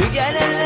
We 0.00 0.08
got 0.08 0.34
it. 0.34 0.59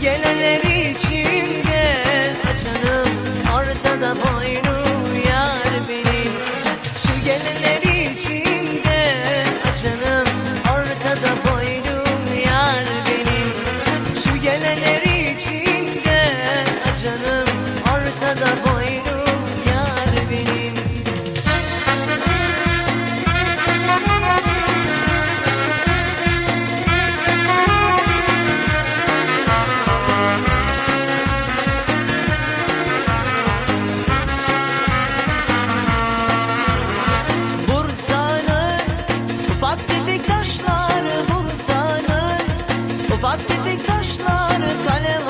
llena 0.00 0.32
de 0.32 0.58
vida. 0.60 0.69
Hasretik 43.30 43.86
taşlar 43.86 44.60
kalem 44.86 45.29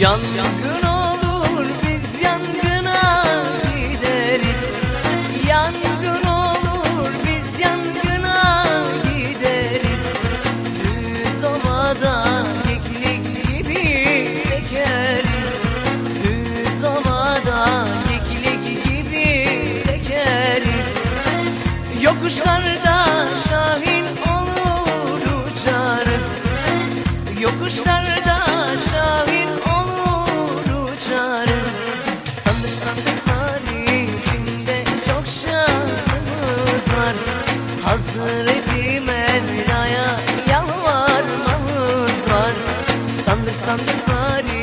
Yangın 0.00 0.86
olur 0.86 1.66
biz 1.82 2.22
yandık 2.22 2.69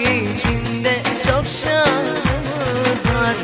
içinde 0.08 1.02
çok 1.26 1.46
şanımız 1.48 3.06
var. 3.16 3.36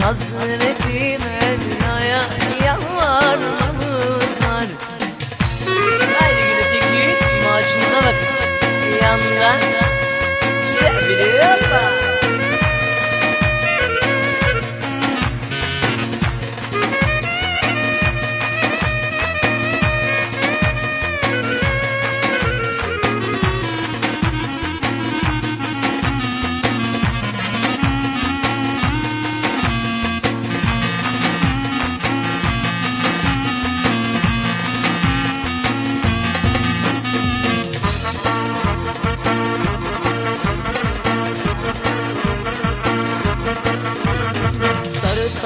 Hazreti 0.00 1.18
Mevla'ya 1.18 2.28
yalvarmamız 2.64 4.40
var. 4.42 4.66
Haydi 6.18 6.40
gülüp 6.40 6.76
iki 6.76 7.44
maaşına 7.44 8.04
bak. 8.06 8.14
Yandan 9.02 9.60
Şehri 10.78 11.36
yapar 11.36 12.01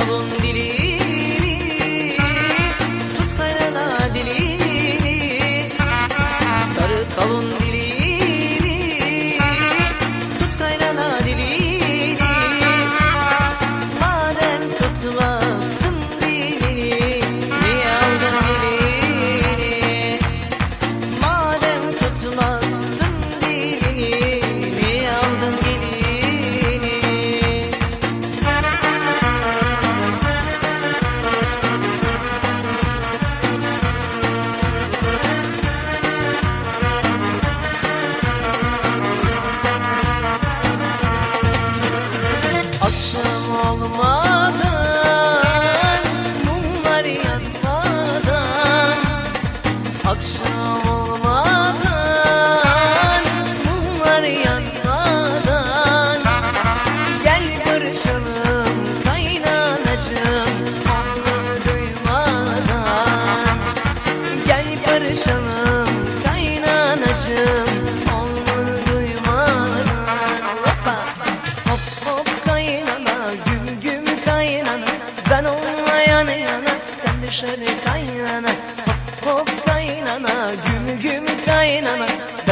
algún 0.06 0.37
día. 0.41 0.45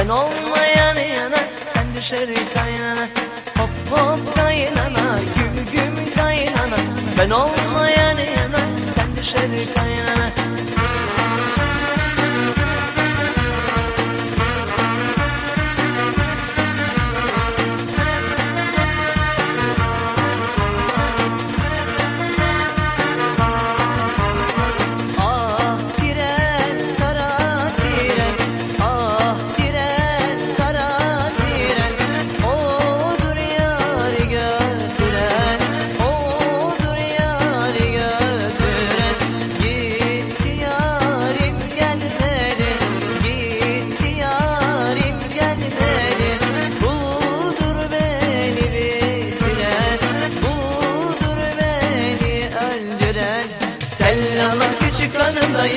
Ben 0.04 0.08
olmayan 0.08 0.96
yana 0.96 1.36
sen 1.74 1.94
düşeri 1.96 2.48
kaynana. 2.54 3.08
Hop 3.58 3.70
hop 3.90 4.34
kaynana 4.34 5.18
güm 5.36 5.64
güm 5.72 6.14
kaynana. 6.14 6.76
Ben 7.18 7.30
olmayan 7.30 8.18
yana 8.18 8.66
sen 8.94 9.16
düşeri 9.16 9.74
kaynana. 9.74 10.30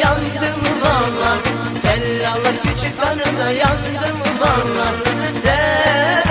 yandım 0.08 0.82
valla 0.82 1.38
Tellalar 1.82 2.62
küçük 2.62 3.00
hanımda 3.00 3.52
yandım 3.52 4.40
valla 4.40 4.94
Sen 5.44 6.27